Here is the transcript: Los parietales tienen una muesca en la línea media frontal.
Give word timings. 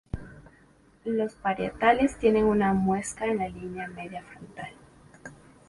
Los 1.05 1.35
parietales 1.35 2.17
tienen 2.17 2.45
una 2.45 2.73
muesca 2.73 3.27
en 3.27 3.37
la 3.37 3.49
línea 3.49 3.87
media 3.87 4.23
frontal. 4.23 4.73